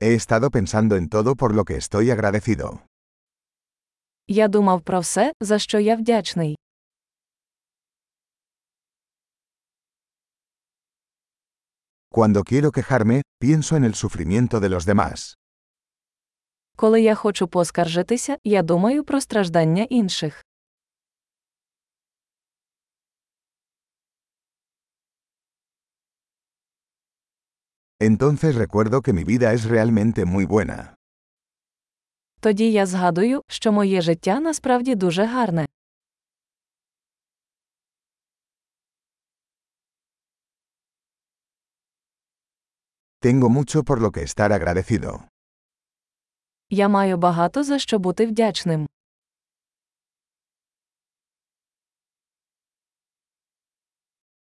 [0.00, 2.80] He estado pensando en todo por lo que estoy agradecido.
[4.28, 6.56] Я думав про все, за що я вдячний.
[12.10, 15.34] Cuando quiero quejarme, pienso en el sufrimiento de los demás.
[16.76, 20.44] Коли я хочу поскаржитися, я думаю про страждання інших.
[27.99, 30.95] Entonces recuerdo que mi vida es realmente muy buena.
[32.39, 35.65] Тоді я згадую, що моє життя насправді дуже гарне.
[43.21, 45.23] Tengo mucho por lo que estar agradecido.
[46.69, 48.87] Я маю багато за що бути вдячним.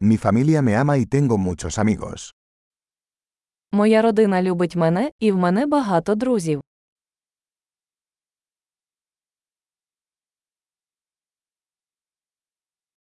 [0.01, 2.31] Mi familia me ama y tengo muchos amigos.
[3.74, 6.60] Моя родина любить мене, і в мене багато друзів.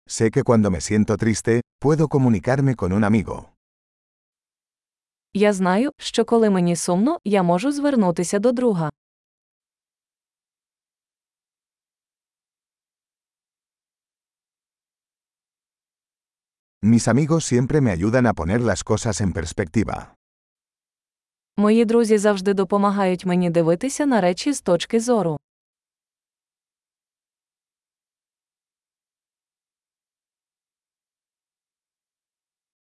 [0.06, 3.44] Sé que cuando me siento triste, puedo comunicarme con un amigo.
[5.34, 8.90] Я знаю, що коли мені сумно, я можу звернутися до друга.
[16.82, 20.14] Mis amigos siempre me ayudan a poner las cosas en perspectiva.
[21.56, 25.38] Мої друзі завжди допомагають мені дивитися на речі з точки зору.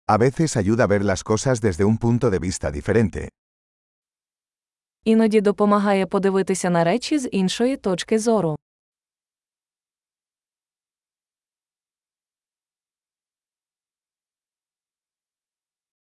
[0.09, 3.29] A veces ayuda a ver las cosas desde un punto de vista diferente.
[5.05, 8.57] Іноді допомагає подивитися на речі з іншої точки зору.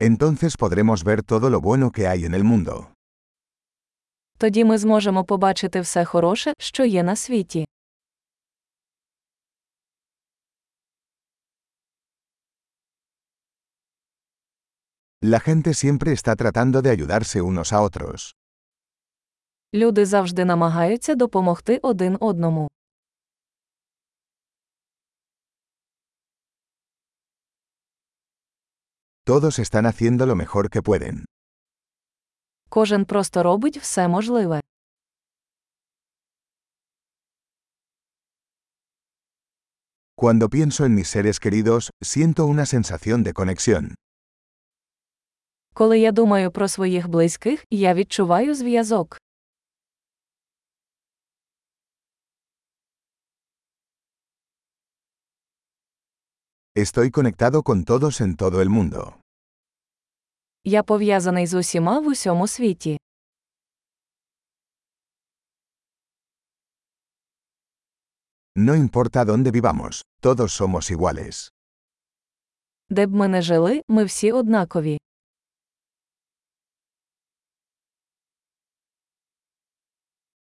[0.03, 2.87] Entonces podremos ver todo lo bueno que hay en el mundo.
[4.37, 7.65] Тоді ми зможемо побачити все хороше, що є на світі.
[15.23, 18.31] La gente siempre está tratando de ayudarse unos a otros.
[19.73, 22.67] Люди завжди намагаються допомогти один одному.
[29.30, 31.24] Todos están haciendo lo mejor que pueden.
[32.68, 34.60] Кожен просто робить все можливе.
[40.18, 43.94] Cuando pienso en mis seres queridos, siento una sensación de conexión.
[45.74, 49.18] Коли я думаю про своїх близьких, я відчуваю зв'язок.
[56.76, 59.14] Estoy conectado con todos en todo el mundo.
[60.64, 62.98] Я пов'язаний з усіма в усьому світі.
[68.56, 71.50] No importa dónde vivamos, todos somos iguales.
[72.90, 74.98] Де б ми не жили, ми всі однакові.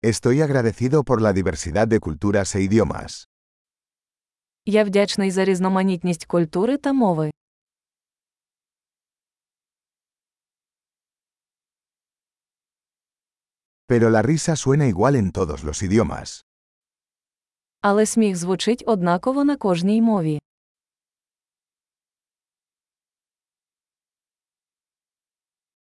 [0.02, 3.26] Estoy agradecido por la diversidad de culturas e idiomas.
[4.71, 7.31] Я вдячний за різноманітність культури та мови.
[13.89, 16.45] Pero la risa suena igual en todos los idiomas.
[17.81, 20.39] Але сміх звучить однаково на кожній мові.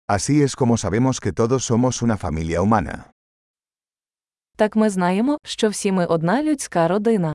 [0.08, 3.04] Así es como sabemos que todos somos una familia humana.
[4.56, 7.34] Так ми знаємо, що всі ми одна людська родина.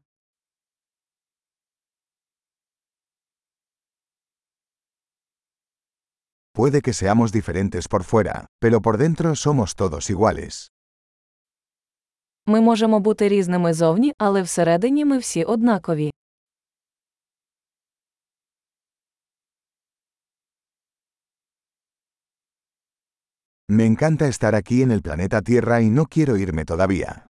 [6.56, 10.72] Puede que seamos diferentes por fuera, pero por dentro somos todos iguales.
[12.46, 16.12] Ми можемо бути різними зовні, але всередині ми всі однакові.
[23.70, 27.26] Me encanta estar aquí en el planeta Tierra y no quiero irme todavía.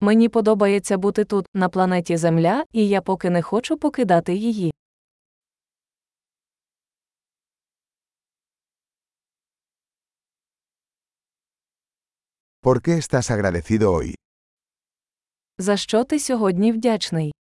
[0.00, 4.72] Мені подобається бути тут, на планеті Земля, і я поки не хочу покидати її.
[12.64, 14.14] ¿Por qué estás agradecido hoy?
[15.58, 17.32] За що ти сьогодні вдячний?